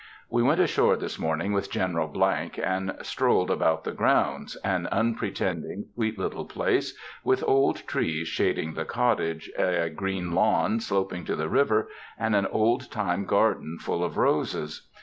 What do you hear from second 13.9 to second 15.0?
of roses.